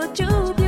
[0.00, 0.59] what you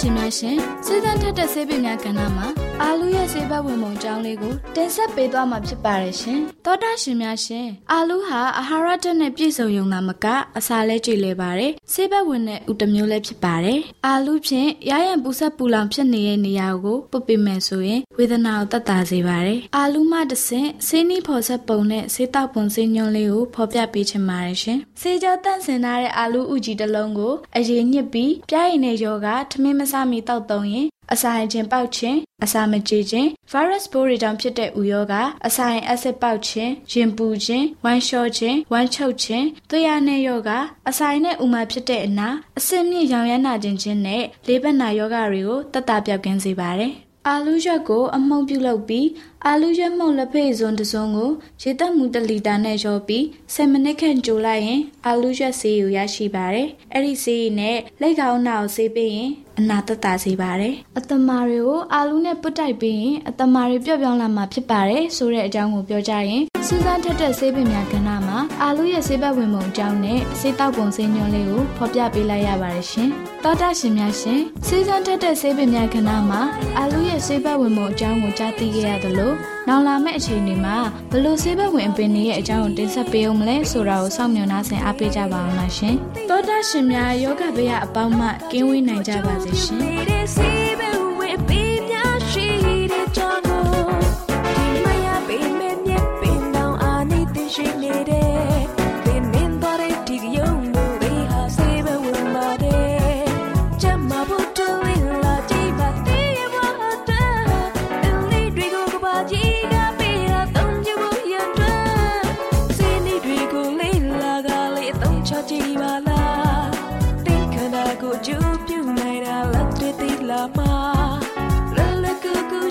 [0.00, 10.26] ရှင်များရှင်စေတန်းထက်တဲ့ဆေးပညာကဏ္ဍမှာ အာလူရဲ့ဆေးဘက်ဝင်ပုံကြောင်းလေးကိုတင်ဆက်ပေးသွားမှာဖြစ်ပါတယ်ရှင်။သောတာရှင်များရှင်အာလူဟာအာဟာရဓာတ်နဲ့ပြည့်စုံရုံသာမက
[10.58, 35.14] အစာလဲကြည်လဲပါတယ်။ဆေးဘက်ဝင်တဲ့ဥတမျိုးလည်းဖြစ်ပါတယ်။အာလူဖြင့်ရရန်ပူဆက်ပူလောင်ဖြစ်နေတဲ့နေရာကိုပုတ်ပြမယ်ဆိုရင်ဝေဒနာကိုတတ်တာစေပါတယ်။အာလူမှတဆင့်ဆေးနီးဖော်ဆက်ပုံနဲ့ဆေးတောက်ပုံဆေးညွှန်းလေးကိုဖော်ပြပေးချင်ပါတယ်ရှင်။ဆေးကြောတန့်စင်ထားတဲ့အာလူဥကြီးတစ်လုံးကိုအရင်ညှစ်ပြီးပြားရည်နဲ့ယောဂထမင်းမဆမီတောက်သုံးရင် အစာရင်ခြင်းပေါက်ခြင်းအစာမကြေခြင်း virus ပိုးတွေကြောင့်ဖြစ်တဲ့ဥယောဂ
[35.46, 40.50] အစာရင်အက်ဆစ်ပေါက်ခြင်းရင်ပူခြင်းဝမ်းလျှောခြင်းဝမ်းချုပ်ခြင်းသွေးရနဲ့ယောဂ
[40.88, 46.92] အစာရင်နဲ့ဥမာဖြစ်တဲ့အနာအဆင့်မြင့်ရောင်ရမ်းနာခြင်းချင်းနဲ့လေးဘက်နာယောဂတွေကိုတတ်တာပြောက်ကင်းစေပါတယ်
[47.26, 49.06] အာလူးရက်ကိုအမှုံပြုတ်လုပ်ပြီး
[49.48, 51.30] အာလူးရက်မှုန့်လက်ဖေးစွန်းတစ်စုံကို
[51.62, 73.08] ရေတက်မှု1လီတာနဲ့ရောပြီး10မိနစ်ခန့်ကြိုလိုက်ရင်အာလူးရက်ဆေးကိုရရှိပါတယ်။အဲ့ဒီဆေးနဲ့လက်ကောင်းနာကိုဆေးပေးရင်အနာသက်သာစေပါတယ်။အတမာတွေကိုအာလူးနဲ့ပုတ်တိုက်ပြီးရင်အတမာတွေပျော့ပြောင်းလာမှာဖြစ်ပါတယ်ဆိုတဲ့အကြောင်းကိုပြောကြရင်စူးစမ်းထက်တဲ့ဆေးပင်များကဏ္ဍမှာအာလူးရဲ့ဆေးဘက်ဝင်ပုံအကြောင်းနဲ့ဆေးတောက်ပုံဆေးညွှန်းလေးကိုဖော်ပြပေးလိုက်ရပါတယ်ရှင်။
[73.44, 76.40] တောတာရှင်များရှင်စူးစမ်းထက်တဲ့ဆေးပင်များကဏ္ဍမှာ
[76.78, 79.38] အာလူးရဲ့ဆေးဘက်ဝင်ပုံအကြောင်းကိုကြားသိခဲ့ရသလိုကို
[79.68, 80.76] နောင်လာမယ့်အချိန်တွေမှာ
[81.12, 85.94] ဘလို့ဆေးဘက်ဝင်အပင်တွေရဲ့အကြောင်းကိုတင်ဆက်ပေးအောင်မလဲဆိုတာကိုစောင့်မျှော်နှားဆင်အားပေးကြပါအောင်လားရှင်
[86.28, 91.69] တောတာရှင်များယောဂဗျာအပေါင်းမှကင်းဝေးနိုင်ကြပါစေရှင်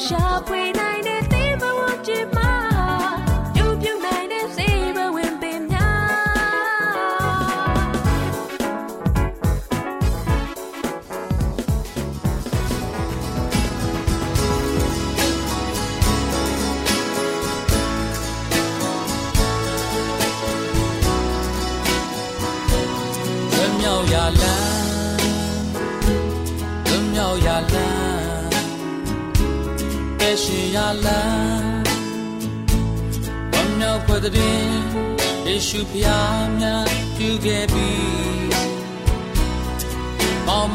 [0.10, 0.79] ရှာဖွေ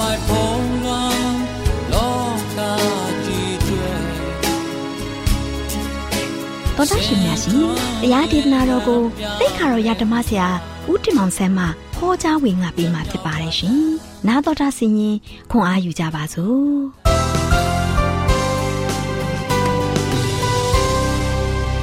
[0.00, 0.70] my phone
[1.00, 1.34] one
[1.92, 2.16] လော
[2.56, 2.58] က
[3.24, 3.92] ကြီးကျွဲ
[6.76, 7.52] တော်တာရှင်များရှင်
[8.02, 9.00] တရားဒေသနာတော်ကို
[9.40, 10.48] သိက္ခာတော်ရဓမ္မဆရာ
[10.90, 11.64] ဦးတင်မောင်ဆန်းမှ
[11.98, 13.78] ဟောကြားဝင်ငါပေးมาဖြစ်ပါတယ်ရှင်။
[14.28, 15.16] နာတော်တာဆင်ရင်
[15.50, 16.78] ခွန်အားယူကြပါစို့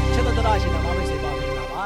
[0.13, 1.83] ။ချစ်တော်တော်ရှင်တော်မိတ်ဆွေပါမင်္ဂလာပါ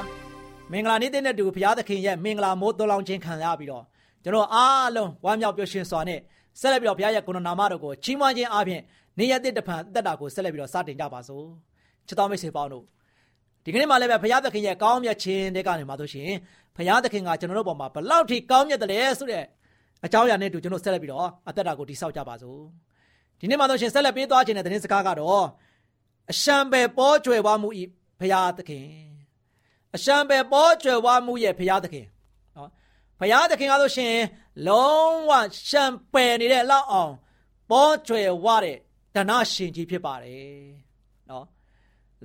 [0.71, 3.85] မင်္ဂလာနေ့တဲ့တူဘုရားသခင်ရဲ့မင်္ဂလာမိုးတော်လောင်ခြင်းခံရပြီးတော့
[4.25, 6.19] ကျွန်တော်အားလုံးဝမ်းမြောက်ပျော်ရွှင်စွာနဲ့
[6.59, 8.81] ဆက်လက်ပြီးတော့ဘုရားရဲ့ကိုယ်တော်နာမတော်ကိုချီးမွမ်းခြင်းအပြင်
[9.17, 11.45] နေ့ရက်တစ်တဖန်တက်တာကိုဆက်လက်ပြီးတော့စတင်ကြပါစို့
[12.07, 12.83] ချစ်တော်မိတ်ဆွေပေါင်းတို့
[13.63, 16.31] ဒီကနေ့မှလည်းပဲဘုရားသခင်ရဲ့ကောင်းမြတ်ခြင်းတွေကနေမှာဆိုရှင်
[16.75, 19.43] ဘုရားသခင်ကကျွန်တော်တို့ပေါ်မှာဘလောက်ထိကောင်းမြတ်တယ်လဲဆိုတဲ့
[20.05, 22.59] အကြောင်းအရာနဲ့တူကျွန်တော်ဆက်လက်ပြီးတော့အသက်တာကိုတိဆောက်ကြပါစို့
[23.39, 25.45] ဒီနေ့မှဆိုရှင်ဆက်လက်ပေးသွားခြင်းတဲ့သတင်းစကားကတော့
[26.31, 27.83] အရှံပဲပေါ်ကျွယ်ဝမှုဤ
[28.19, 28.87] ဘုရားသခင်
[29.95, 32.05] အရှံပဲပေါ်ကျွယ်ဝမှုရဲ့ဘုရားသခင်
[33.19, 34.15] နော်ဘုရားသခင်ကဆိုရှင်
[34.67, 35.31] လုံးဝ
[35.69, 35.83] ရှံ
[36.13, 37.13] ပယ်နေတဲ့လောက်အောင်
[37.71, 38.77] ပေါ်ကျွယ်ဝတဲ့
[39.15, 40.57] တဏရှင်ကြီးဖြစ်ပါတယ်
[41.29, 41.45] နော်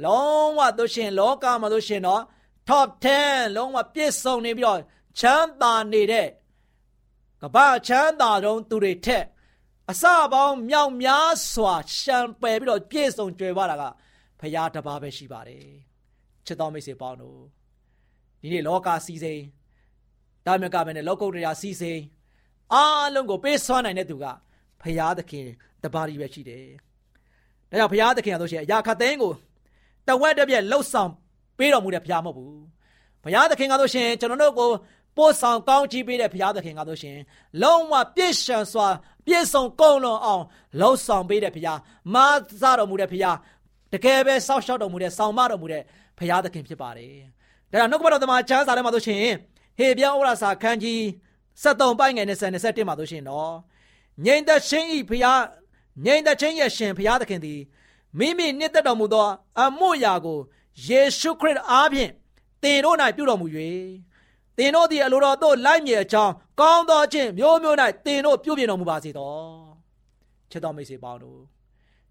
[0.04, 2.22] လုံးဝဆိုရှင်လောကမှာဆိုရှင်တော့
[2.68, 4.80] top 10လုံးဝပြည့်စုံနေပြီးတော့
[5.18, 6.28] ချမ်းသာနေတဲ့
[7.42, 9.24] ကမ္ဘာချမ်းသာတော့သူတွေထက်
[9.90, 13.82] အစပေါင်းမြောက်များစွာရှံပယ်ပြီးတော့ပြည့်စုံကြွယ်ဝတာက
[14.40, 15.64] ဖရာတပါးပဲရှိပါတယ်
[16.46, 17.38] ချစ်တော်မိတ်ဆွေပေါင်းတို့
[18.40, 19.42] ဒီနေ့လောကစီစိန်
[20.46, 22.00] တာမြကပဲနဲ့လောကုတ္တရာစီစိန်
[22.74, 24.24] အားလုံးကိုပေးစွမ်းနိုင်တဲ့သူက
[24.82, 25.46] ဖရာသခင်
[25.82, 26.66] တပါးကြီးပဲရှိတယ်
[27.70, 29.32] ဒါကြောင့်ဖရာသခင်ကဆိုရှင်အရာခတ်သိန်းကို
[30.08, 31.10] တဝက်တစ်ပြက်လှုပ်ဆောင်
[31.58, 32.62] ပေးတော်မူတဲ့ဖရာမဟုတ်ဘူး
[33.22, 34.70] ဘုရားသခင်ကဆိုရှင်ကျွန်တော်တို့ကို
[35.16, 37.16] ပို့ဆောင်ကောင်းချီးပေးတဲ့ဘုရားသခင်ကဆိုရှင်
[37.62, 38.86] လုံးဝပြည့်စုံစွာ
[39.26, 40.42] ပြည့်စုံကုန်လွန်အောင်
[40.80, 41.78] လှုပ်ဆောင်ပေးတဲ့ဘုရား
[42.14, 42.16] မ
[42.60, 43.36] ဆတော်မူတဲ့ဘုရား
[43.92, 45.82] တကယ်ပဲစောက်ရှောက်တော်မူတဲ့ဆောင်မတော်မူတဲ့
[46.18, 47.14] ဘုရားသခင်ဖြစ်ပါတယ်။
[47.70, 49.24] ဒါကြောင့်နှုတ်ကပတ်တော်သမားချမ်းစာထဲမှာဆိုရှင်
[49.80, 51.00] ဟေပြဩရာစာခန်းကြီး
[51.62, 53.52] 73ပိုင်းငယ်20 21မှာဆိုရှင်တော့
[54.24, 55.42] ငြိမ်သက်ခြင်းဤဘုရား
[56.04, 57.60] ငြိမ်သက်ခြင်းရဲ့ရှင်ဘုရားသခင်သည်
[58.18, 59.26] မိမိနှစ်သက်တော်မူသော
[59.60, 60.38] အမှုရာကို
[60.86, 62.10] ယေရှုခရစ်အားဖြင့်
[62.62, 63.46] သင်တို့၌ပြုတော်မူ၍
[64.56, 69.34] သင်တို့သည်အလိုတော်သို့လိုက်မြေအကြောင်းကောင်းသောခြင်းမျိုးမျိုး၌သင်တို့ပြုပြင်တော်မူပါစေသော
[70.50, 71.40] ချစ်တော်မိတ်ဆွေပေါင်းတို့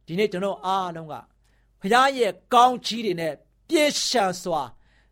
[0.06, 1.14] ဒီနေ့ကျွန်တော်အားလုံးက
[1.82, 3.34] ဘုရားရဲ့ကောင်းချီးတွေနဲ့
[3.68, 4.62] ပြည့်ရှံစွာ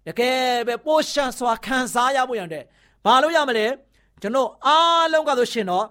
[0.08, 2.64] တကယ်ပဲပိုးရှံစွာခံစားရဖို့ရတဲ့
[3.06, 3.68] ဘာလို့ရမလဲ
[4.22, 5.86] ကျွန်တော်အားလုံးကဆိုရှင်တော့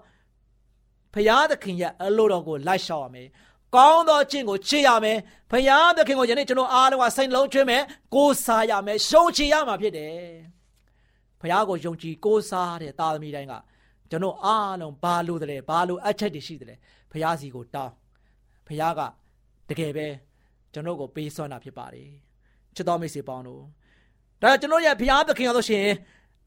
[1.13, 3.27] ဘုရားသခင်ရဲ့အလိုတော်ကိုလိုက်ရှောက်ရမယ်
[3.75, 5.17] ကောင်းသောခြင်းကိုချစ်ရမယ်။
[5.51, 7.81] ဘုရားသခင်ကိုယနေ့ကျွန်တော်အားလုံးကစိတ်လုံးကျွေးမယ်။
[8.15, 10.13] ကိုးစားရမယ်။ရှုံးချရမှာဖြစ်တယ်။
[11.41, 13.53] ဘုရားကိုယုံကြည်ကိုးစားတဲ့သားသမီးတိုင်းက
[14.09, 16.75] ကျွန်တော်အားလုံးဘာလို့တလဲဘာလို့အချက်တွေရှိတယ်လဲ။
[17.11, 17.93] ဘုရားစီကိုတောင်း။
[18.67, 19.01] ဘုရားက
[19.69, 20.07] တကယ်ပဲ
[20.73, 22.09] ကျွန်တော်ကိုပေးစွမ်းတာဖြစ်ပါတယ်။
[22.75, 23.63] ချစ်တော်မိတ်ဆွေပေါင်းတို့
[24.41, 25.87] ဒါကျွန်တော်ရဲ့ဘုရားသခင်ကဆိုရှင်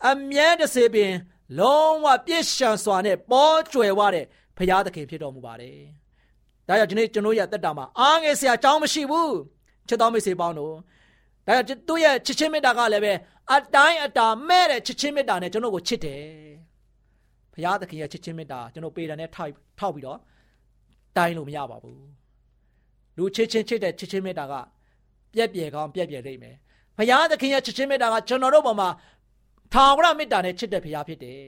[0.09, 1.13] အမြဲတစေပင်
[1.59, 4.25] လုံးဝပြည့်စုံစွာနဲ့ပေါ်ကျွယ်ဝတဲ့
[4.57, 5.79] ဘုရားသခင်ဖြစ်တော်မူပါတယ်။
[6.69, 9.35] ဒါကြောင့်ဒီနေ့ကျွန်တော်ရဲ့တက်တာမှာအားငယ်စရာအကြောင်းမရှိဘူး
[9.89, 10.75] ချစ်တော်မိတ်ဆွေပေါင်းတို့
[11.47, 13.13] ဒါကြောင့်သူ့ရဲ့ချစ်ချင်းမေတ္တာကလည်းပဲ
[13.55, 16.23] အတိုင်းအတာမဲ့တဲ့ချစ်ချင်းမေတ္တာနဲ့ကျွန်တော်ကိုချစ်တယ်
[17.53, 20.19] ဘုရားသခင်ရဲ့ချစ်ချင်းမေတ္တာကျွန်တော်ပေတံနဲ့ထောက်ထောက်ပြီးတော့
[21.17, 22.05] တိုင်းလို့မရပါဘူး
[23.17, 24.55] လူချစ်ချင်းချစ်တဲ့ချစ်ချင်းမေတ္တာက
[25.35, 26.57] ပြက်ပြယ်ကောင်းပြက်ပြယ်လိမ့်မယ်
[27.01, 28.89] ဘုရားသခင်ရဲ့ချစ်ချင်းမေတ္တာကကျွန်တော်တို့ပေါ်မှာ
[29.73, 31.43] ထာဝရမေတ္တာနဲ့ချစ်တဲ့ဘုရားဖြစ်တယ်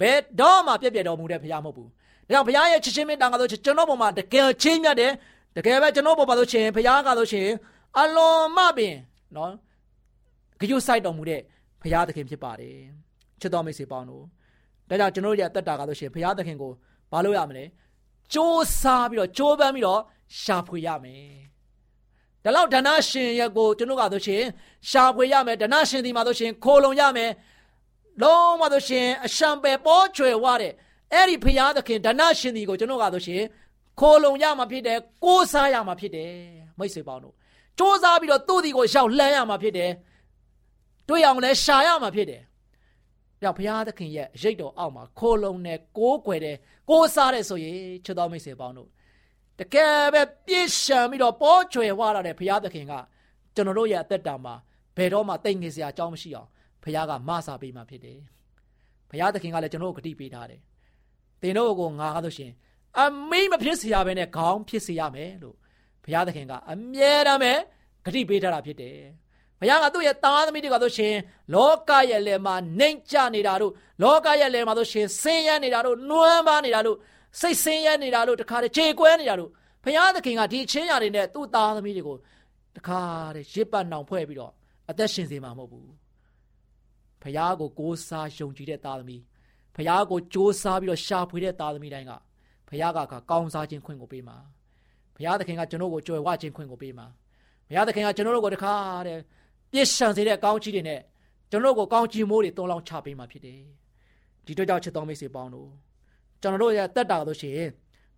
[0.00, 5.12] ဘယ်တော့မှပြက်ပြယ်တော်မူတဲ့ဘုရားမဟုတ်ဘူးဒါကြောင့်ဘုရားရဲ့ချစ်ချင်းမေတ္တာကဆိုကျွန်တော်ပေါ်မှာတကယ်ချင်းမြတ်တယ်
[5.56, 7.48] တကယ်ပဲကျွန်တော်ပေါ်မှာဆိုရှင်ဘုရားကဆိုရှင်
[7.98, 8.94] အလွန်မှပင်
[9.36, 9.50] နော်
[10.60, 11.40] ဂရုစိုက်တော်မူတဲ့
[11.82, 12.76] ဘုရားသခင်ဖြစ်ပါတယ်
[13.40, 14.24] ချစ်တော်မိတ်ဆွေပေါင်းတို့
[14.88, 16.72] ဒါကြောင့်ကျွန်တော်တို့ရဲ့အသက်တာကားလို့ရှိရင်ဘုရားသခင်ကို
[17.12, 17.68] ဘာလို့ရမလဲစ
[18.34, 18.36] 조
[18.80, 20.00] 사ပြီးတော့ကြိုးပမ်းပြီးတော့
[20.42, 21.24] ရှာဖွေရမယ်
[22.46, 24.42] ဒါလောက်ဒဏရှင်ရဲ့ကိုကျွန်တော်ကဆိုရှင်
[24.90, 27.30] ရှာဖွေရမယ်ဒဏရှင်ဒီမှာဆိုရှင်ခိုလုံရမယ်
[28.22, 30.72] လုံးဝဆိုရှင်အရှံပယ်ပေါ်ချွယ်ဝတဲ့
[31.12, 33.42] အဲ့ဒီဖရာသခင်ဒဏရှင်ဒီကိုကျွန်တော်ကဆိုရှင်
[34.00, 36.30] ခိုလုံရမှာဖြစ်တယ်ကိုးစားရမှာဖြစ်တယ်
[36.78, 37.34] မိတ်ဆွေပေါင်းတို့
[37.78, 39.90] စ조사ပြီးတော့သူ့ဒီကိုရှောက်လှမ်းရမှာဖြစ်တယ်
[41.08, 42.42] တွေ့အောင်လဲရှာရမှာဖြစ်တယ်
[43.40, 46.56] ပြောင်ဘုရားသခင်ရဲ့ရိတ်တော်အောက်မှာခိုလုံနဲ့ကိုးကွယ်တယ်
[46.90, 48.88] ကိုးစားတယ်ဆိုရင်ချစ်တော်မိတ်ဆွေပေါင်းတို့
[49.60, 52.92] တကယ်ပဲပြည့်ရှံပြီးတော့ပေါ်ချွယ်ဝလာတဲ့ဘုရားသခင်က
[53.54, 54.54] ကျွန်တော်တို့ရဲ့အသက်တာမှာ
[54.96, 56.48] ဘယ်တော့မှတိတ်ငင်စရာအကြောင်းမရှိအောင်
[56.82, 58.18] ဘုရားကမဆာပေးမှဖြစ်တယ်
[59.10, 60.60] ဘုရားသခင်ကလည်းကျွန်တော်တို့ဂတိပေးထားတယ်
[61.42, 62.52] သင်တို့ကိုငါကားလို့ရှင်
[62.98, 65.56] အမိမဖြစ်စေရဘဲနဲ့ခေါင်းဖြစ်စေရမယ်လို့
[66.04, 67.52] ဘုရားသခင်ကအမြဲတမ်းပဲ
[68.04, 68.96] ဂတိပေးထားတာဖြစ်တယ်
[69.60, 71.14] ဘုရားကသူ့ရဲ့သားသမီးတွေကဆိုရှင်
[71.54, 73.72] လောကရဲ့လယ်မှာနှိမ်ချနေတာတို့
[74.02, 76.96] လောကရဲ့လယ်မှာဆိုရှင်ဆင်းရဲနေတာတို့နှွမ်းပါနေတာတို့
[77.40, 79.50] စိတ်ဆင်းရဲနေတာတို့တခါတည်းခြေကွဲနေတာတို့
[79.84, 82.16] ဘုရားသခင်ကဒီချင်းရာတွေနဲ့သူ့သားသမီးတွေကို
[82.76, 83.00] တခါ
[83.34, 84.52] တည်းရစ်ပတ်နှောင်ဖွဲ့ပြီးတော့
[84.90, 85.90] အသက်ရှင်စေမှာမဟုတ်ဘူး
[87.22, 89.22] ဘုရားကိုကိုးစားယုံကြည်တဲ့သားသမီး
[89.76, 92.12] ဘုရားကိုကြိုးစားပြီးတော့ရှာဖွေတဲ့သားသမီးတိုင်းက
[92.68, 92.98] ဘုရားက
[93.30, 94.36] ကောင်းစားခြင်းခွင့်ကိုပေးမှာ
[95.16, 97.06] ဘုရားသခင်ကကျွန်တော်ကိုကြွယ်ဝခြင်းခွင့်ကိုပေးမှာ
[97.68, 98.74] ဘုရားသခင်ကကျွန်တော်တို့ကိုတခါ
[99.06, 99.20] တည်း
[99.72, 101.00] ပြည့်စုံစေတဲ့ကောင်းချီးတွေနဲ့
[101.50, 103.60] ကျွန်တော်တို့ကိုကောင်းချီးမိုးတွေတုံးလောင်းချပေးမှာဖြစ်တယ်
[104.46, 105.68] ဒီတော့ကြောင့်ချစ်တော်မိတ်ဆွေပေါင်းတို့
[106.46, 107.70] ကျွန်တော်တို့ရဲ့တက်တာလို့ရှိရင်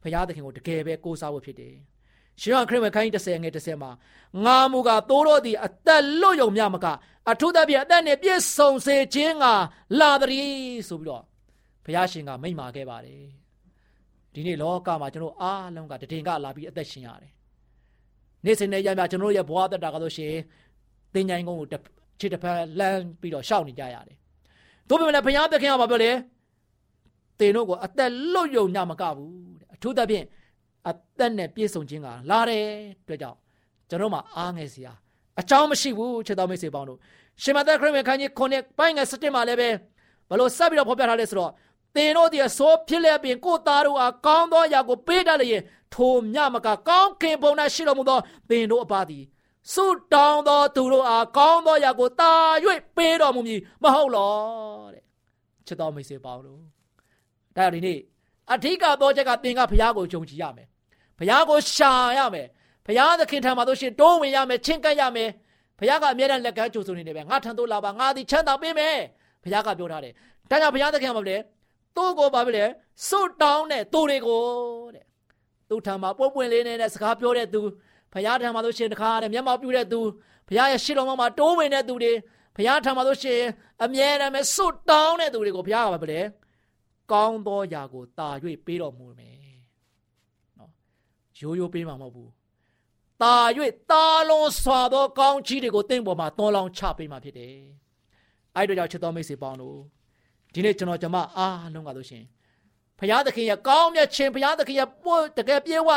[0.03, 1.75] ဘုရားသခင်ကိုတကယ်ပဲကိုးစားဖို့ဖြစ်တယ်
[2.41, 3.91] ရှင်ရခရစ်ဝင်ခိုင်း30ငယ်30မှာ
[4.45, 6.87] ငါမူကသိုးတော်သည်အသက်လွတ်ယုံမြမက
[7.31, 9.45] အထုသဖြင့်အသက်နဲ့ပြည့်စုံစေခြင်းက
[10.01, 10.51] လာသည်
[10.89, 11.23] ဆိုပြီးတော့
[11.85, 13.25] ဘုရားရှင်ကမိန့်မာခဲ့ပါတယ်
[14.35, 17.33] ဒီနေ့လောကမှာကျွန်တော်အားလုံးကတည်င်ကလာပြီးအသက်ရှင်ရတယ်
[18.45, 20.35] နေ့စဉ်နဲ့ရမြကျွန်တော်ရဲ့ဘဝတက်တာကဆိုရှင်
[21.15, 21.69] သင်ញိုင်းကုန်းကို
[22.21, 24.17] ခြေတစ်ဖက်လမ်းပြီးတော့ရှောက်နေကြရတယ်။
[24.89, 26.11] တို့ပေမဲ့လည်းဘုရားသခင်ကဘာပြောလဲ။
[27.39, 30.25] သင်တို့ကိုအသက်လွတ်ယုံညမကဘူးတဲ့အထူးသဖြင့်
[30.89, 32.67] အသက်နဲ့ပြည့်စုံခြင်းကလာတယ်
[33.03, 33.39] အတွက်ကြောင့်
[33.89, 34.93] ကျွန်တော်မှအားငယ်စရာ
[35.41, 36.99] အကြောင်းမရှိဘူးချက်တော်မိတ်ဆွေပေါင်းတို့
[37.43, 39.69] ရှင်မသက်ခရစ်ဝင်ခန်းကြီးခုနှစ်ပိုင်းငယ်7မှာလည်းပဲ
[40.31, 41.53] ဘလို့ဆက်ပြီးတော့ဖော်ပြထားလဲဆိုတော့
[41.95, 45.63] သင်တို့ဒီအစိုးဖြစ်လျက်ပင်ကိုသားတို့အားကောင်းသောအရာကိုပေးတတ်လျင်
[45.95, 48.19] ထိုမြမကကောင်းခင်ပုံ၌ရှိတော်မူသော
[48.51, 49.25] သင်တို့အပါသည်
[49.73, 52.33] ဆုတောင်းသောသူတို့အားကောင်းသောရာကိုတာ၍
[52.97, 54.33] ပေးတော်မူမည်မဟုတ်လော
[54.95, 55.03] တဲ့
[55.67, 56.61] ချစ်တော်မိတ်ဆွေပေါင်းတို့
[57.59, 57.99] ဒါဒီနေ့
[58.55, 60.67] အဓိကတော့ချက်ကသင်ကဘုရားကိုယုံကြည်ရမယ်
[61.19, 62.47] ဘုရားကိုရှာရမယ်
[62.87, 65.31] ဘုရားသခင်ထံမှာတို့ရှင်တိုးဝင်ရမယ်ချင်းကပ်ရမယ်
[65.79, 68.97] ဘုရားကအမြဲတမ်းလက်ကမ်းကြိုဆိုနေတယ်ပဲငါထံသို့လာပါငါသည်ချမ်းသာပေးမယ်
[69.45, 70.13] ဘုရားကပြောထားတယ်
[70.51, 71.37] ဒါကြောင့်ဘုရားသခင်ကဘာလဲ
[71.97, 72.65] သူ့ကိုဘာဖြစ်လဲ
[73.09, 74.43] စွတ်တောင်းတဲ့သူတွေကို
[74.95, 75.05] တဲ့
[75.69, 77.61] သူ့ထံမှာပွင့်ပွင့်လေးနဲ့စကားပြောတဲ့သူ
[78.13, 80.01] ဘုရားထံမှာဆိုရှင်တခါတဲ့မျက်မှောက်ပြုတဲ့သူ
[80.49, 82.13] ဘုရားရဲ့ရှေ့တော်မှာတိုးဝင်တဲ့သူတွေ
[82.57, 83.41] ဘုရားထံမှာဆိုရှင်
[83.85, 86.21] အမြဲတမ်းပဲစွတ်တောင်းတဲ့သူတွေကိုဘုရားကပဲလေ
[87.13, 88.29] ကောင်းသောຢာကိုတာ၍
[88.67, 89.39] ပေးတော်မူမယ်
[90.59, 90.71] နော်
[91.39, 92.31] ရိုးရိုးပေးမှာမဟုတ်ဘူး
[93.23, 93.35] တာ၍
[93.91, 97.55] တာလုံးစွာသောကောင်းချီးတွေကိုတင့်ပေါ်မှာသွန်လောင်းချပေးမှာဖြစ်တယ်
[98.55, 99.79] အဲ့တို့ကြောင့်ချစ်တော်မိတ်ဆွေပေါင်းတို့
[100.55, 102.25] ဒီနေ့ကျွန်တော်ကျွန်မအားလုံးကဆိုရှင်
[102.99, 105.91] ဘုရားသခင်ရဲ့ကောင်းမြတ်ခြင်းဘုရားသခင်ရဲ့ပို့တကယ်ပြေဝ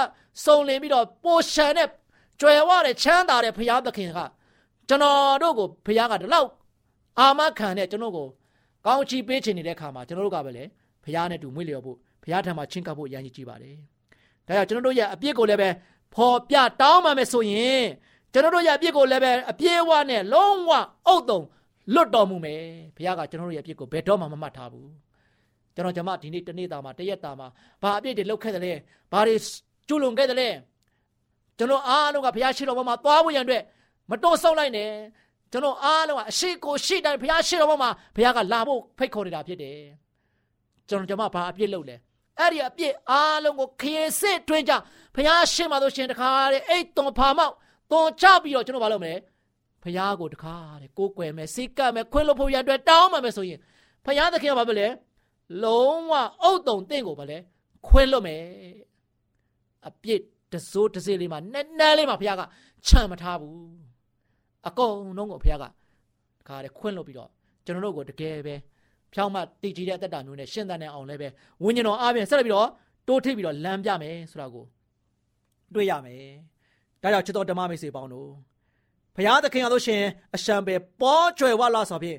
[0.46, 1.88] စုံလင်ပြီးတော့ပိုရှန်တဲ့
[2.42, 4.20] ကြွယ်ဝတဲ့ချမ်းသာတဲ့ဘုရားသခင်က
[4.88, 6.50] ကျွန်တော်တို့ကိုဘုရားကဒီလောက်
[7.20, 8.28] အာမခံတဲ့ကျွန်တော်ကို
[8.86, 10.64] ကောင်းချီးပေးခြင်းနေတဲ့အခါမှာကျွန်တော်တို့ကပဲလေ
[11.04, 13.76] ဘုရားနဲ့တူမွေ့လျော်ဖို့ဘုရားထံမှာချင်းကပ်ဖို့ရန်ကြီးကြည့်ပါတယ်။
[14.48, 15.70] ဒါကြောင့်ကျွန်တော်တို့ရဲ့အပြစ်ကိုလည်းပဲ
[16.14, 17.84] ဖော်ပြတောင်းမှမယ်ဆိုရင်
[18.34, 20.72] ကျွန်တော်တို့ရဲ့အပြစ်ကိုလည်းပဲအပြည့်အဝနဲ့လုံးဝ
[21.08, 21.40] အုတ်တုံ
[21.94, 22.62] လွတ်တော်မူမယ်။
[22.96, 24.88] ဘုရားကကျွန်တော်တို့ရဲ့အပြစ်ကိုဘယ်တော့မှမမှတ်ထားဘူး။
[25.76, 27.48] ကျွန်တော်ကျွန်မဒီနေ့တနေ့တာမှာတရက်တာမှာ
[27.82, 28.74] ဘာအပြစ်တွေလုပ်ခဲ့တယ်လဲ။
[29.12, 29.36] ဘာတွေ
[29.88, 30.50] ကျူးလွန်ခဲ့တယ်လဲ။
[31.58, 33.64] ကျွန်တော်အားလုံးကဘုရားရှိတော်ဘုံမှာသွားဖို့ရန်အတွက်
[34.10, 34.90] မတော်ဆုံးလိုက်နဲ့
[35.52, 39.78] ကျွန်တော်အားလုံးကအရှိကိုရှိတိုင်းဘုရားရှိတော်ဘုံမှာဘုရားကလာဖို့ဖိတ်ခေါ်နေတာဖြစ်တယ်
[40.92, 41.96] ကျွန်တော်ကျွန်မဘာအပြစ်လုပ်လဲ
[42.40, 44.74] အဲ့ဒီအပြစ်အားလုံးကိုခရင်စစ်တွင်းကြ
[45.16, 47.54] ဘုရားရှိမှဆိုရှင်တခါတဲ့အိတ်သွန်ဖာမောက်
[47.92, 49.14] သွန်ချပြီးတော့ကျွန်တော်ဘာလုပ်မလဲ
[49.84, 53.60] ဘုရားကိုတခါတဲ့ကိုးကွယ်မယ်စိတ်ကပ်မယ်ခွင့်လို့ဖို့ရန်အတွက်တောင်းမှမယ်ဆိုရင်
[54.06, 54.88] ဘုရားသခင်ကဘာပဲလဲ
[55.64, 57.38] လုံးဝအုတ်တုံတင့်ကိုဘာလဲ
[57.88, 58.42] ခွင့်လို့မယ်
[59.88, 60.22] အပြစ်
[60.52, 62.42] တစိုးတစေးလေးမှာနက်နက်လေးမှာဘုရားက
[62.88, 63.56] ခြံမထားဘူး
[64.68, 65.70] အကုန်လုံးကိုဘုရားကတ
[66.48, 67.30] ခါတည်းခွင့်လွတ်ပြီးတော့
[67.66, 68.56] ကျွန်တော်တို့ကိုတကယ်ပဲ
[69.14, 71.28] ဖြောင်းမတည်ကြည်တဲ့အသက်တာမျိုးနဲ့ရှင်းသန်တဲ့အောင်လည်းပဲ
[71.64, 72.70] ဝိညာဉ်တော်အားဖြင့်ဆက်လက်ပြီးတော့
[73.08, 74.66] တိုးထိပ်ပြီးတော့လမ်းပြမယ်ဆိုတာကို
[75.74, 76.24] တွေ့ရမယ်
[77.02, 78.30] ဒါကြောင့်ချစ်တော်ဓမ္မမိတ်ဆွေပေါင်းတို့
[79.16, 80.02] ဘုရားသခင်အားလို့ရှင်
[80.36, 82.18] အရှံပဲပေါ်ကျွယ်ဝလာဆိုဖြင့်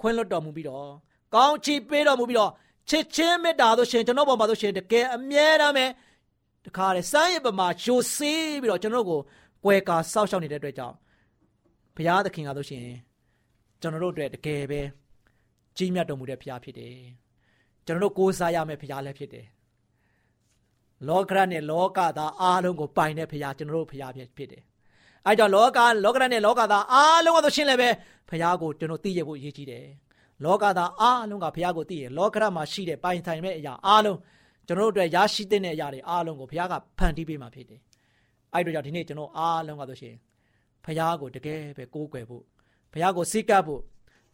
[0.00, 0.88] ခွင့်လွတ်တော်မူပြီးတော့
[1.34, 2.50] ကောင်းချီးပေးတော်မူပြီးတော့
[2.90, 5.86] ချစ်ချင်းမေတ္တာတို့ရှင်ကျွန်တော်ပေါ်မှာတို့ရှင်တကယ်အမြဲတမ်းပဲ
[6.66, 9.20] တခါလေစမ်းရပမာဂျိုဆေးပြီးတော့ကျွန်တော်တို့ကို
[9.64, 10.94] ကွယ်ကာစောက်ရှောက်နေတဲ့အတွက်ကြောင့်
[11.96, 12.86] ဘုရားသခင်ကဆိုရှင်
[13.80, 14.80] ကျွန်တော်တို့အတွက်တကယ်ပဲ
[15.76, 16.96] ကြီးမြတ်တော်မူတဲ့ဘုရားဖြစ်တယ်
[17.86, 19.46] ကျွန်တော်တို့ကိုးစားရမယ့်ဘုရားလည်းဖြစ်တယ်
[21.08, 24.62] လောကရနဲ့လောကသားအားလုံးကိုပိုင်တဲ့ဘုရားကျွန်တော်တို့ဘုရားဖြစ်တယ်
[25.26, 27.88] အဲကြောင့်လောကလောကရနဲ့လောကသားအားလုံးကဆိုရှင်လည်းပဲ
[28.28, 29.84] ဘုရားကိုကျွန်တော်သိရဖို့အရေးကြီးတယ်
[30.44, 34.18] လောကသားအားလုံးကဘုရားကိုသိရလောကရမှာရှိတဲ့ပိုင်ဆိုင်မဲ့အရာအားလုံး
[34.66, 37.80] ကျွန်တော်တို့အတွက်ရရှိတဲ့အရာတွေအားလုံးကိုဘုရားကဖန်တီးပေးมาဖြစ်တယ်
[38.52, 40.14] အဲ့တို့ကြောင့်ဒီနေ့ကျွန်တော်အားလုံးကဆိုရှင်
[40.84, 42.42] ဘုရားကိုတကယ်ပဲကိုးကွယ်ဖို့
[42.92, 43.80] ဘုရားကိုစိတ်ကပ်ဖို့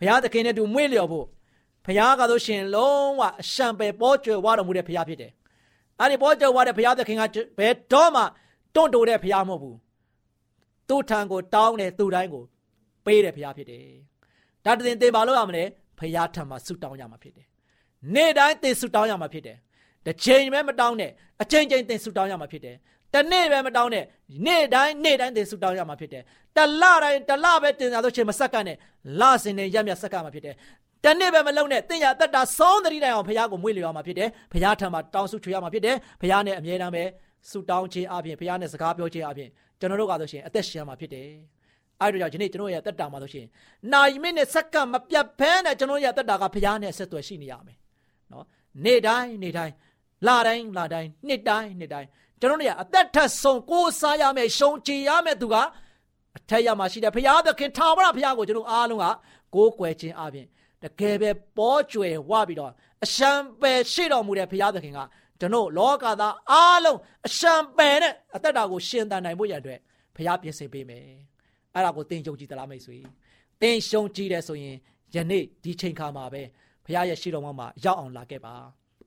[0.00, 1.26] ဘုရားသခင်နဲ့တူမွေ့လျော်ဖို့
[1.86, 5.32] ဘုရားကဆိုရှင်လုံးဝအရှံပယ်ပေါ်ကျွယ်ဝတော်မူတဲ့ဘုရားဖြစ်တယ်
[5.98, 7.22] အဲ့ဒီပေါ်ကျွယ်ဝတဲ့ဘုရားသခင်က
[7.58, 8.22] ဘယ်တော့မှ
[8.74, 9.76] တွန့်တိုတဲ့ဘုရားမဟုတ်ဘူး
[10.88, 12.42] သူ့ထံကိုတောင်းတယ်သူ့တိုင်းကို
[13.06, 13.82] ပေးတဲ့ဘုရားဖြစ်တယ်
[14.64, 15.64] ဒါတည်တင်ပါလို့ရမလဲ
[15.98, 17.46] ဘုရားထံမှာဆုတောင်းရမှာဖြစ်တယ်
[18.14, 19.56] နေ့တိုင်းသင်ဆုတောင်းရမှာဖြစ်တယ်
[20.06, 21.10] တစ်ချိန်ပဲမတောင်းနဲ့
[21.42, 22.76] အချိန်ချင်းသင်ဆုတောင်းရမှာဖြစ်တယ်
[23.14, 24.04] တနေ့ပဲမတောင်းနဲ့
[24.46, 26.22] နေ့တိုင်းနေ့တိုင်းသင်ဆုတောင်းရမှာဖြစ်တယ်
[26.56, 28.76] တလတိုင်းတလပဲတင်စားလို့ချင်းမဆက်ကနဲ့
[29.20, 30.54] လစင်နဲ့ရက်မြတ်ဆက်ကမှာဖြစ်တယ်
[31.04, 37.04] တနေ့ပဲမလုံးနဲ့တင်ရတတ်တာဆုံးသတိတိုင်အောင်ဘုရားကိုမွေ့လျော်မှာဖြစ်တယ်ဘုရားထံမှာတောင်းဆုချွေရမှာဖြစ်တယ်ဘုရားနဲ့အမြဲတမ်းပဲ
[37.50, 39.48] ဆုတောင်းခြင်းအပြင်ဘုရားနဲ့စကားပြောခြင်းအပြင်
[39.80, 41.28] ကျွန်တော်တို့ကဆိုရှင်အသက်ရှင်ရမှာဖြစ်တယ်
[42.00, 43.46] အဲ့တို့ကြောင့်ဒီနေ့ကျွန်တော်ရဲ့တက်တာမှာဆိုရှင်
[43.92, 47.76] နိုင်မိနဲ့စက္ကန့်မပြတ်ဖဲနဲ့ကျွန်တော်ရဲ့တက်တာကဘုရားနဲ့ဆက်သွယ်ရှိနေရမယ်
[48.32, 48.44] နော်
[48.84, 49.74] နေ့တိုင်းနေ့တိုင်း
[50.26, 52.08] လတိုင်းလတိုင်းနှစ်တိုင်းနှစ်တိုင်း
[52.40, 55.54] ကျွန်တော်တို့ကအသက်ထက်ဆုံးကိုးစားရမယ်ရှုံချရမယ်သူက
[56.38, 59.06] အထက်ရမှာရှိတယ်ဘုရားသခင်ထာဝရဘုရားကိုကျွန်တော်အားလုံးက
[59.54, 60.46] ကိုးကွယ်ခြင်းအပြင်
[60.82, 62.72] တကယ်ပဲပေါ်ကျွယ်ဝပြီးတော့
[63.04, 63.30] အရှံ
[63.60, 64.98] ပယ်ရှိတော်မူတဲ့ဘုရားသခင်က
[65.40, 69.78] ကျွန်တော်လောကသားအားလုံးအရှံပယ်နဲ့အသက်တာကိုရှင်သန်နိုင်ဖို့ရတဲ့
[70.16, 71.02] ဘုရားပြင်ဆင်ပေးမယ်
[71.74, 72.98] အဲ့ဒါကိုသင်ယုံကြည်သလားမိတ်ဆွေ
[73.60, 74.76] သင်ရှုံကြည်တယ်ဆိုရင်
[75.14, 76.42] ယနေ့ဒီချိန်ခါမှာပဲ
[76.84, 78.54] ဘုရားရဲ့ရှိတော်မှာရောက်အောင်လာခဲ့ပါ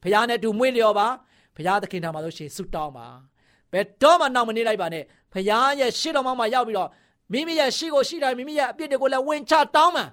[0.03, 1.07] ဘုရားနဲ့တူမွေးလျော်ပါ
[1.55, 3.07] ဘုရားသခင်ထံမှာလို့ရှိရင်ဆုတောင်းပါ
[3.72, 6.89] ဘယ်တော့မှနောက်မနေလိုက်ပါနဲ့ဘုရားရဲ့ရှိတော်မှာရောက်ပြီးတော့
[7.33, 10.03] မိမိရဲ့ရှိကိုရှိတိုင်းမိမိရဲ့အပြစ်တွေကိုလည်းဝင်ချတောင်းမှ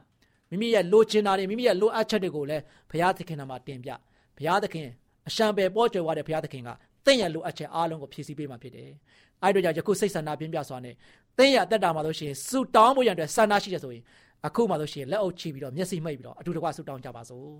[0.50, 3.90] မိမိရဲ့လိုချင်တာတွေမိမိရဲ့လိုအပ်ချက်တွေကိုလည်းဘုရားသခင်ထံမှာတင်ပြ
[4.36, 4.88] ဘုရားသခင်
[5.28, 6.68] အရှံပယ်ပေါ်ကျွယ်ဝတဲ့ဘုရားသခင်က
[7.06, 8.90] သင်ရဲ့လိုအပ်ချက်အားလုံးကိုဖြည့်ဆည်းပေးမှာဖြစ်တယ်။
[9.42, 10.94] အဲဒီတော့ကြောင့်ယခုစိတ်ဆန္ဒပြင်းပြစွာနဲ့
[11.38, 14.02] သင်ရဲ့အသက်တာမှာလို့ရှိရင်ဆူတောင်းဖို့ရတဲ့ဆန္ဒရှိတယ်ဆိုရင်
[14.46, 17.50] အခုမှလို့ရှိရင်လက်အုပ်ချပြီးတော့မျက်စိမှိတ်ပြီးတော့အတူတကွဆူတောင်းကြပါစို့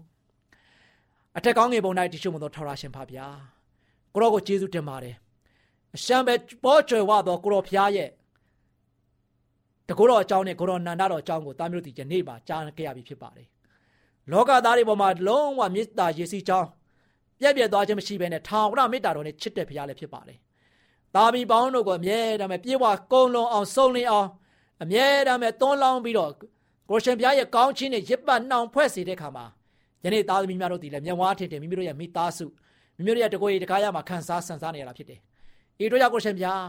[1.37, 3.27] ။အထက်ကောင်းငယ်ပုံ၌တရှိမသောထော်ရရှင်ဖပါဗျာ။
[4.15, 5.15] ကိုရောကိုကျေးဇူးတင်ပါတယ်။
[5.97, 8.09] အရှံပယ်ပေါ်ကျွယ်ဝသောကိုရောဖျားရဲ့
[9.89, 13.47] တကောတော်အကြောင်းနဲ့ကိုရောနန္ဒတော်အကြောင်းကိုတာမျိုးတီယနေ့မှာကြားခဲ့ရပြီဖြစ်ပါတယ်။
[14.31, 16.69] လောကသားတွေပေါ်မှာလုံးဝမေတ္တာရေစီးကြောင်း
[17.41, 20.39] ပြက်ပြက်သွားခြင်းမရှိဘဲနဲ့ထာဝရမေတ္တာတော်နဲ့ချစ်တဲ့ဘုရားလည်းဖြစ်ပါတယ်။
[21.15, 24.29] တာမီပေါင်းတို့ကိုအမြဲတမ်းပြေဝကုံလုံးအောင်စုံလင်အောင်
[24.83, 26.33] အမြဲတမ်းသွန်းလောင်းပြီးတော့
[26.91, 29.47] ကိုရှင်ဘုရားရဲ့ကောင်းခြင်းနဲ့ရစ်ပတ်နှောင်ဖွဲ့စေတဲ့ခါမှာ
[30.05, 32.47] ယနေ့သားသမီးများတို့ဒီလည်းမျက်ဝါးထင်တယ်မိမိတို့ရဲ့မိသားစု
[33.01, 35.21] မိမိတို့ရဲ့တကိုယ်ရတကားရမှာခံစားဆန်စားနေရတာဖြစ်တယ်။
[35.85, 36.65] ဤတို့ကြောင့်ကိုရှင်ဘုရား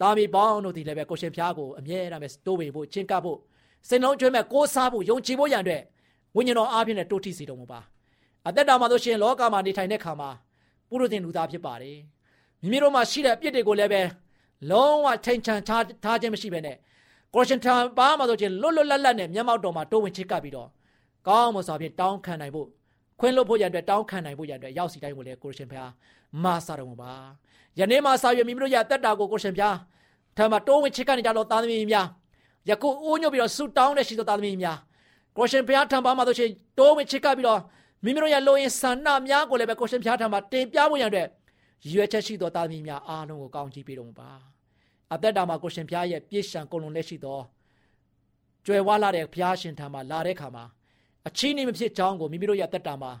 [0.00, 3.38] တာမီပေါင်းတို့ဒီလည်းပဲကိုရှင်ဘုရားကိုအမြဲတမ်းပဲတိုးဝေဖို့ချင်းကပ်ဖို့
[3.88, 5.82] စိတ်လုံးကျွမ်းမဲ့ကိုးစားဖို့ယုံကြည်ဖို့ရန်အတွက်
[6.36, 7.80] ဝိညာဉ်တော်အားဖြင့်တိုးထိစေတော်မူပါ။
[8.48, 10.30] အသက်တာမှာဆိုရှင်လောကမှာနေထိုင်တဲ့ခါမှာ
[10.88, 11.98] ပုရုသင်လူသားဖြစ်ပါတယ်
[12.62, 14.02] မိမိတို့မှာရှိတဲ့အပြစ်တွေကိုလည်းပဲ
[14.70, 16.76] လုံးဝထိန်ချန်ထားထားခြင်းမရှိဘဲနဲ့
[17.34, 20.68] ကိုရှင်ထံပါမှာဆိုရှင်လွတ်လွတ်လပ်လပ်နဲ့မျက်မှောက်တော်မှာတိုးဝင်ချစ်ကပ်ပြီးတော့
[21.28, 22.68] ကောင်းမွန်စွာဖြင့်တောင်းခံနိုင်ဖို့
[23.20, 25.90] ခွင့်လွတ်ဖို့ရတဲ့တောင်းခံနိုင်ဖို့ရတဲ့ရောက်စီတိုင်းကိုလည်းကိုရှင်ဖျား
[26.44, 27.12] မာစာတော်မူပါ
[27.78, 29.76] ယနေ့မှာစာရွက်မိမိတို့ရအသက်တာကိုကိုရှင်ဖျား
[30.36, 32.06] ထံမှာတိုးဝင်ချစ်ကပ်နေကြတော့သားသမီးများ
[32.68, 34.78] ယခုအိုးညွတ်ပြီးတော့ဆူတောင်းတဲ့ရှိသောသားသမီးများ
[35.36, 37.60] ကိုရှင်ဖျားထံပါမှာဆိုရှင်တိုးဝင်ချစ်ကပ်ပြီးတော့
[38.04, 41.26] မိမိတို့ရဲ့လိုရင်ဆန္ဒများကိုလည်းပဲကိုရှင်ဖျားထံမှာတင်ပြဖို့ရတဲ့
[41.92, 44.30] ရွယ်ချက်ရှိသောသားသမီးများအားလုံးကိုကောင်းချီးပေးတော်မူပါ
[45.14, 47.40] အသက်တာမှာကိုရှင်ဖျားရဲ့ပြည့်ရှံကုန်လုံးလက်ရှိသော
[48.66, 50.64] ကြွယ်ဝလာတဲ့ဘုရားရှင်ထံမှာလာတဲ့ခါမှာ
[51.28, 53.12] အချင်းနေမဖြစ်ကြောင်းကိုမိမိတို့ရဲ့အသက်တာမှာ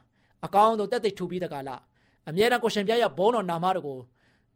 [0.46, 1.80] အကောင်းဆုံးတက်သိထူပြီးတကလား
[2.28, 3.98] အမြဲတမ်းကိုရှင်ဖျားရဲ့ဘုန်းတော်နာမတော်ကို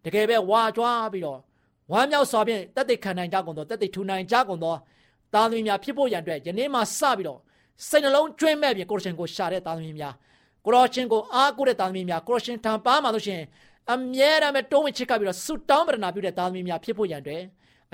[0.04, 1.38] တကယ်ပဲဝါကြွားပြီးတော့
[1.92, 4.74] ဝမ်းမြောက်စွာဖြင့်တက်သိခံနိုင်ကြကုန်သောတက်သိထူနိုင်ကြကုန်သော
[5.34, 7.38] သားသမီးများဖြစ်ဖို့ရန်အတွက်ယနေ့မှစပြီးတော့
[7.88, 10.14] စိတ်နှလုံးကျွင်းမဲ့ပြင်ကိုရရှင်ကိုရှာတဲ့သားသမီးများ
[10.64, 13.40] ကိုရရှင်ကိုအားကိုးတဲ့သားသမီးများကိုရရှင်ထံပါမှာလို့ရှင်
[13.92, 17.42] အမြဲတမ်းပဲတုံးဝင်ချစ်ကပ်ပြီးတော့ဆုတောင်းပရနာပြုတဲ့သားသမီးများဖြစ်ဖို့ရန်အတွက်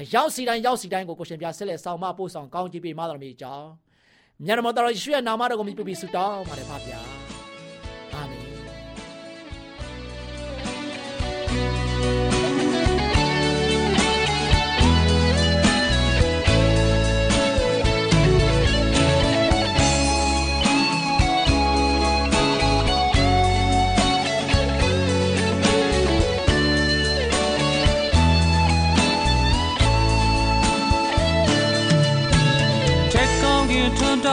[0.01, 3.86] အရောက်စီတိုင်းရောက်စီတိုင်းကိုကိုရှင်ပြဆက်လက်ဆောင်မပို့ဆောင်ကောင်းချီးပေးမှတော်မူကြောင်း
[4.45, 7.26] မြတ်တော်တော်ယေရှုရဲ့နာမတော်ကိုမြည်ပြီးဆုတောင်းပါတယ်ဖပါဗျာ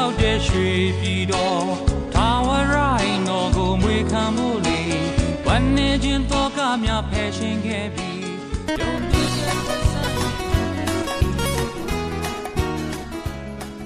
[0.04, 0.68] တောက်တဲ့ရွှေ
[1.00, 1.66] ပြည်တော်
[2.14, 4.80] ထာဝရိုင်းတော်ကိုမွေခံမှုလေ
[5.46, 8.10] ဝမ်းနေခြင်းတော်ကများဖယ်ရှင်ခဲ့ပြီ
[8.80, 10.14] ယုံကြည်ခြင်းသက်ဆိုင်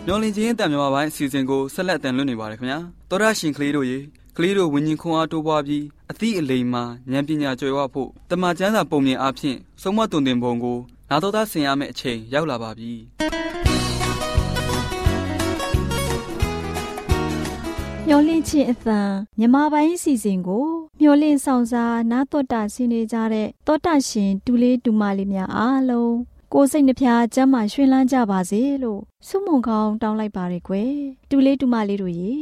[0.06, 4.00] မျော်လင့်ခြင်းအတံမြန်မာပိုင်းအစီအစဉ်ကိုဆက်လက်တင်လွှင့်နေပါတယ်ခင်ဗျာသောရရှင်ကလေးတို့ရေ
[4.38, 10.78] ကလေးတို့ဝิญဉ်ခွန်အားတိုးပွားပြီးအသည့်အလိမ်မှာဉာဏ်ပညာကျွယ်ဝဖို့တမန်ကျမ်းစာပုံမြင်အဖြစ်ဆုံးမတုန်တင်ပုံကို
[11.10, 12.94] နာတော်သားဆင်ရမယ့်အချိန်ရောက်လာပါပြီ
[18.10, 19.00] မျောလင့်ခြင်းအသံ
[19.40, 20.68] မြမပိုင်းစီစဉ်ကို
[21.02, 26.16] မျောလင့်ဆောင်စားနာတော်တာဆင်းနေကြတဲ့တောတာရှင်တူလေးတူမလေးများအားလုံး
[26.54, 30.94] ကိုစိတ်နှဖျားကျမ်းမာရွှင်လန်းကြပါစေလို့ဆုမွန်ကောင်းတောင်းလိုက်ပါရယ်ကွယ်
[31.30, 32.34] တူလေးတူမလေးတို့ရေ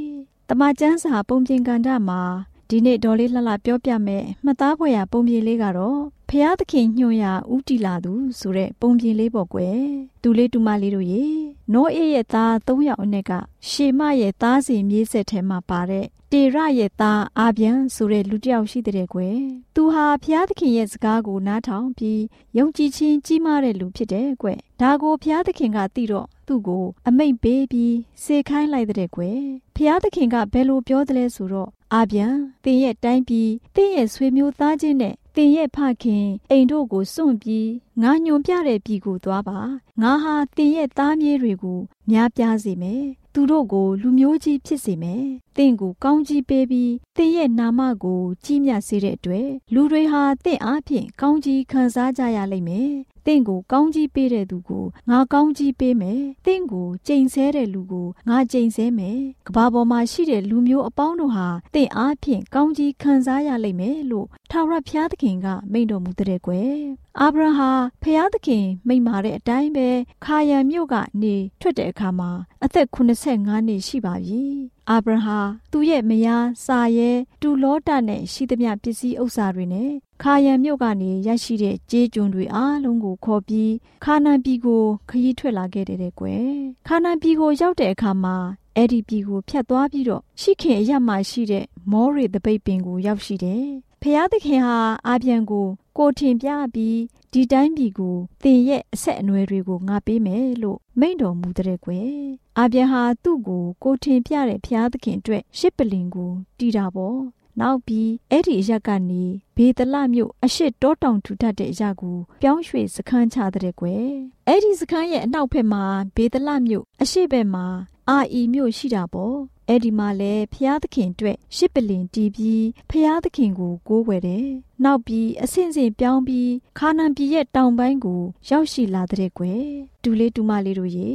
[0.50, 2.22] တမချန်းစာပုံပြင်ကန်တာမှာ
[2.70, 9.80] ဒီနေ့ဒေါ်လေးလှလှပြောပြမယ်မှတ်သားဖွယ်ရာပုံပြင်လေးကတော့ဖျားသခင်ညွှန်ရဥတီလာသူဆိုတဲ့ပုံပြင်လေးပေါ့ကွယ်
[10.24, 11.26] တူလေးတူမလေးတို့ရေ
[11.74, 13.32] နောအေးရဲ့သား၃ယောက်အနက်က
[13.70, 19.38] ရှေမရဲ့သားစီမြေးဆက်ထဲမှာပါတဲ့တေရရဲ့သားအာပြန်ဆိုတဲ့လူတစ်ယောက်ရှိတဲ့ကွယ်
[19.76, 22.22] သူဟာဖျားသခင်ရဲ့စကားကိုနားထောင်ပြီး
[22.58, 29.40] ယုံကြည်ခြင်းကြီးမားတဲ့လူဖြစ်တယ်ကွယ်ဒါကိုဖျားသခင်ကသိတော့သူ့ကို အမိတ်ပေးပြီးစေခိုင်းလိုက်တဲ့ကွယ်
[29.76, 37.70] ဖျားသခင်ကဘယ်လိုပြောသလဲဆိုတော့ အာပြန်တင်ရဲ့တိုင်းပြီးတင်ရဲ့ဆွေမျိုးသားချင်းနဲ့တင်ရဲ့ဖခင်အိမ်တို့ကိုစွန့်ပြီး
[38.02, 39.60] ငါညွန်ပြတဲ့ပြည်ကိုသွားပါ
[40.02, 41.80] ငါဟာတင်ရဲ့သားမြေးတွေကို
[42.12, 43.04] များပြားစေမယ်
[43.34, 45.26] သူတို့ကိုလူမျိုးကြီးဖြစ်စေမယ်။
[45.58, 52.92] တင့်ကိုကောင်းကြီးပေးပြီးတင့်ရဲ့နာမကိုကြီးမြတ်စေတဲ့အတွက်လူတွေဟာတင့်အားဖြင့်ကောင်းကြီးခံစားကြရလိမ့်မယ်။
[53.26, 66.78] တင့်ကိုကောင်းကြီးပေးတဲ့သူကိုငါကောင်းကြီးပေးမယ်။တင့်ကိုကြိမ်ဆဲတဲ့လူကိုငါကြိမ်ဆဲမယ်။ကဘာပေါ်မှာရှိတဲ့လူမျိုးအပေါင်းတို့ဟာတင့်အားဖြင့်ကောင်းကြီးခံစားရလိမ့်မယ်လို့ထာဝရဘုရားသခင်ကမိန့်တော်မူတဲ့ကွယ်။
[67.22, 69.90] အာဗြဟံဟာဖျားသခင်မိန့်မာတဲ့အတိုင်းပဲ
[70.26, 72.32] ခါယံမြို့ကနေထွက်တဲ့အခါမှာ
[72.64, 74.44] အသက်85နှစ်ရှိပါပြီ။
[74.90, 75.40] အာဗြဟံ
[75.72, 77.12] သူ့ရဲ့မယားစာရဲ
[77.42, 83.74] တူလောတနဲ့ရှိသမျှပစ္စည်းဥစ္စာတွေနဲ့ ခါယံမြို့ကနေရရှိတဲ့ကြေးကျွန်တွေအားလုံးကိုခေါ်ပြီး
[84.04, 86.48] ခါနန်ပြည်ကိုခရီးထွက်လာခဲ့တဲ့ကွယ်။
[86.88, 88.36] ခါနန်ပြည်ကိုရောက်တဲ့အခါမှာ
[88.76, 93.66] အဲ့ဒီပြည်ကိုဖြတ်သွားပြီးတော့ရှိခင်အရမှရှိတဲ့မောရီတပိတ်ပင်ကိုရောက်ရှိတယ်။
[94.02, 96.98] ဖျားသခင်ဟာအာပြန်ကိုကိုထင်ပြပြီး
[97.34, 102.10] ဒီတိုင်းပြည်ကိုသင်ရဲ့အဆက်အနွယ်တွေကိုငါပေးမယ်လို့မိန့်တော်မူတဲ့ကွယ်။
[102.58, 107.20] အာပြန်ဟာသူ့ကိုကိုထင်ပြတဲ့ဖျားသခင်အတွက်ရှစ်ပလင်ကိုတီးတာပေါ့။
[107.60, 109.24] နောက်ပြီးအဲ့ဒီအရက်ကနေ
[109.56, 114.08] ဘေဒလမြို့အရှိတောတောင်ထူထပ်တဲ့အရာကိုပြောင်းရွှေ့စခန်းချတဲ့ကွယ်
[114.48, 115.84] အဲ့ဒီစခန်းရဲ့အနောက်ဘက်မှာ
[116.16, 117.66] ဘေဒလမြို့အရှိဘက်မှာ
[118.10, 119.38] အာအီမြို့ရှိတာပေါ့
[119.70, 124.48] အဲ့ဒီမှာလဲဖျားသခင်အတွက်ရှစ်ပလင်တီးပြီးဖျားသခင်ကိုကိုးကွယ်တယ်။
[124.84, 129.64] နောက်ပြီးအဆင့်ဆင့်ပြောင်းပြီးခါနန်ပြည်ရဲ့တောင်ပိုင်းကိုရောက်ရှိလာတဲ့ကွယ်။
[130.04, 131.10] ဒူလေးဒူမလေးတို့ရေ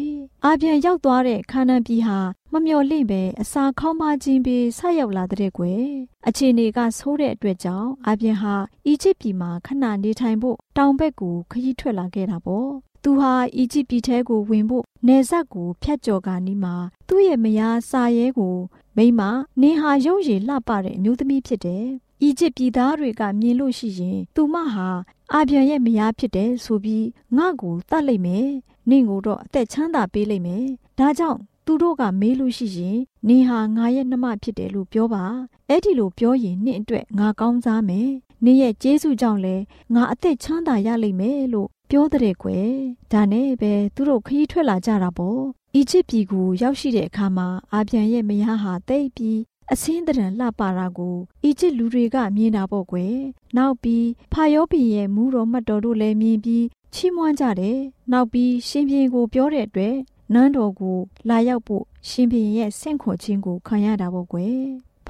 [0.45, 2.19] အာပြန်ရောက်သွားတဲ့ခါနန်ပြည်ဟာ
[2.53, 5.83] မမျော်လင့်ပဲအစာခေါင်းပါခြင်းပြီးဆက်ရောက်လာတဲ့ကွယ်။
[6.29, 8.55] အခြေအနေကဆိုးတဲ့အတွက်ကြောင့်အာပြန်ဟာ
[8.87, 12.71] အီဂျစ်ပြည်မှာခဏနေထိုင်ဖို့တောင်ဘက်ကိုခရီးထွက်လာခဲ့တာပေါ့။
[13.03, 16.75] သူဟာအီဂျစ်ပြည်ထဲကိုဝင်ဖို့နေဆက်ကိုဖျက်ကျော်ကာနီးမှာ
[17.09, 18.57] သူ့ရဲ့မယားစာရဲကို
[18.97, 19.21] မိမ
[19.61, 21.85] နင်ဟာရုပ်ရည်လှပတဲ့အမျိုးသမီးဖြစ်တယ်။
[22.23, 24.89] အီဂျစ်ပြည်သားတွေကမြင်လို့ရှိရင် သူမဟာ
[25.33, 28.47] အာပြန်ရဲ့မယားဖြစ်တယ်ဆိုပြီးငါ့ကိုတတ်လိုက်မယ်။
[28.91, 30.65] နင့်ကိုတော့အသက်ချမ်းသာပေးလိုက်မယ်။
[30.99, 35.25] ဒါကြောင့်သူတို့ကမေးလို့ရှိရင်နင်ဟာငါရဲ့နှမဖြစ်တယ်လို့ပြောပါ
[35.69, 38.11] အဲ့ဒီလိုပြောရင်နင့်အတွက်ငါကောင်းစားမယ်
[38.45, 39.57] နင့်ရဲ့ကျေးဇူးကြောင့်လဲ
[39.95, 42.71] ငါအသက်ချမ်းသာရလိမ့်မယ်လို့ ပြောတဲ့ကွယ်
[43.13, 45.41] ဒါနဲ့ပဲသူတို့ခရီးထွက်လာကြတာပေါ့
[45.75, 49.39] အီဂျစ်ပြည်ကိုရောက်ရှိတဲ့အခါမှာအာပြန်ရဲ့မယားဟာတိတ်ပြီး
[49.73, 53.15] အစင်းတရံလှပါတာကိုအီဂျစ်လူတွေကမြင်တာပေါ့ကွယ်
[53.57, 57.79] နောက်ပြီးဖာယောဘီရဲ့မူတော်မတ်တော်တို့လည်းမြင်ပြီးချီးမွမ်းကြတယ်
[58.13, 59.97] နောက်ပြီးရှင်ဘီရင်ကိုပြောတဲ့အတွက်
[60.35, 60.99] နန်းတော်ကို
[61.29, 64.61] လာရောက်ဖို့ရှင်ဘီရင်ရဲ့ဆင့်ခေါ်ခြင်းကိုခံရတာပေါ့ကွယ်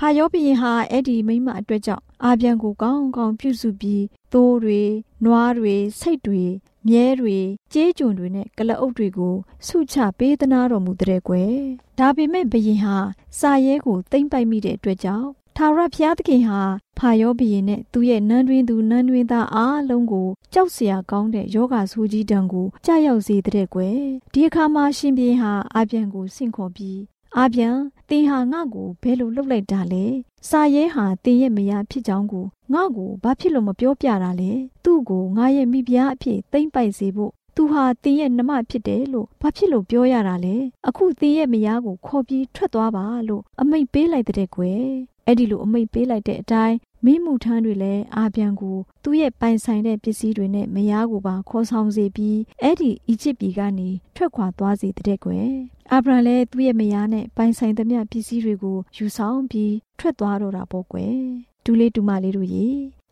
[0.02, 4.82] ဖာယောဘီရင်ဟာအဲ့ဒီမိမအတွက်ကြောင့်အာပြန်ကိုကောင်းကောင်းပြုစုပြီးသိုးတွေ
[5.24, 6.44] နွားတွေစိတ်တွေ
[6.88, 7.38] မြဲတွေ
[7.72, 9.34] ကြေးကျွန်တွေနဲ့ကလအုပ်တွေကို
[9.66, 11.54] ဆုချပေးသနာတော်မူတဲ့ကွယ်
[11.98, 12.96] ဒါပေမဲ့ဘယင်ဟာ
[13.38, 16.60] စာရဲကိုတိမ့်ပိုက်မိတဲ့အတွက်ကြောင့်ထာဝရဘုရားသခင်ဟာ
[16.98, 23.98] ဖာယောဘယင်နဲ့သူ့ရဲ့နန်းတွင်သူနန်းတွင်သားအားလုံးကိုကြောက်စရာကောင်းတဲ့ယောဂဆိုးကြီးတံကိုကြာရောက်စေတဲ့ကွယ်
[24.32, 26.98] ဒီအခါမှာရှင်ဘီဟာအပြန်ကိုဆင့်ခေါ်ပြီး
[27.38, 27.76] အပြန်
[28.08, 30.04] တင်ဟာငါ့ကိုဘယ်လိုလုပ်လိုက်တာလဲ
[30.48, 34.52] စာရဲဟာတင်ရဲ့မယားဖြစ်ကြောင်းကိုငါ့ကိုဘာဖြစ်လို့မပြောပြတာလဲ
[34.84, 40.56] သူ့ကိုငါရဲ့မိဖုရားအဖြစ်သိမ့်ပိုက်စေဖို့သူဟာတင်ရဲ့နှမဖြစ်တယ်လို့ဘာဖြစ်လို့ပြောရတာလဲ
[40.88, 44.84] အခုတင်ရဲ့မယားကိုခေါ်ပြီးထွက်သွားပါလို့အမိတ်ပေးလိုက်တဲ့ကွယ်
[45.26, 55.50] အဲ့ဒီလိုအမိတ်ပေးလိုက်တဲ့အတိုင်း မင်းမှုထမ်းတွေလည်းအာပြန်ကိုသူ့ရဲ့ပိုင်ဆိုင်တဲ့ပစ္စည်းတွေနဲ့မယားကိုပါခေါ်ဆောင်စေပြီးအဲ့ဒီအီဂျစ်ပြည်ကနေထွက်ခွာသွားစေတဲ့ကွယ်
[55.92, 61.16] အာဗြဟံလည်းသူ့ရဲ့မယားနဲ့ပိုင်ဆိုင်သမျှပစ္စည်းတွေကိုယူဆောင်ပြီးထွက်သွားတော့တာပေါ့ကွယ်
[61.64, 62.68] ဒူလေးဒူမလေးတို့ရေ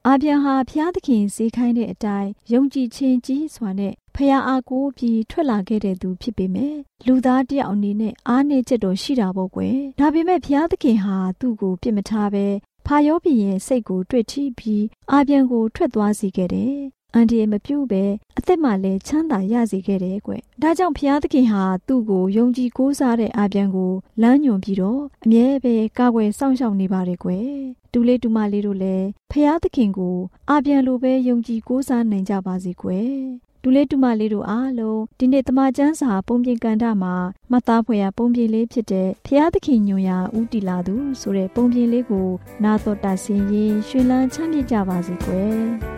[0.07, 6.75] အာပြန်ဟာဖျားသခင်စေခိုင်းတဲ့အတိုင်းယုံကြည်ခြင်းကြီးစွာနဲ့ဖဖះအားကိုပြီးထွက်လာခဲ့တဲ့သူဖြစ်ပေမဲ့
[7.07, 12.47] လူသားတယောက်အနေနဲ့အားနည်းချက်တော့ရှိတာပေါ့ကွယ်ဒါပေမဲ့ဘုရားသခင်ဟာသူ့ကိုပြစ်မထားပဲ
[12.91, 16.77] ဖာယောဘီရဲ့စိတ်ကိုတွေ့ထိပြီးအာပြန်ကိုထွက်သွားစေခဲ့တယ်
[17.15, 18.05] အန်ဒီမပြုတ်ပဲ
[18.39, 27.31] အသက်မှလည်းချမ်းသာရစေခဲ့တယ်ကွ။ဒါကြောင့်ဘုရားသခင်ဟာသူ့ကိုယုံကြည်ကိုးစားတဲ့အာပြန်ကိုလမ်းညွန်ပြီးတော့အမြဲပဲကာကွယ်စောင့်ရှောက်နေပါတယ်ကွ။
[27.93, 30.17] တူလေးတူမလေးတို့လည်းဘုရားသခင်ကို
[30.51, 32.89] အာပြန်လိုပဲယုံကြည်ကိုးစားနိုင်ကြပါစေကွ။
[33.63, 37.15] ဒူလေးတူမလေးတို့အားလုံးဒီနေ့တမချန်းစာပုံပြင်ကန်တာမှာ
[37.53, 42.29] မသားဖွယ်ရပုံပြင်လေးဖြစ်တဲ့ဖျားသခင်ညွန်ရာဦးတီလာသူဆိုတဲ့ပုံပြင်လေးကို
[42.65, 45.98] နာတော်တာဆင်ရင်ရွှေလန်းချမ်းမြေ့ကြပါစေကွယ်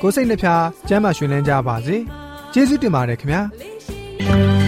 [0.00, 1.96] ကိုယ်စိတ်နှဖျားစမ်းမွှင်လန်းကြပါစေ
[2.52, 4.67] ကျေးဇူးတင်ပါတယ်ခင်ဗျာ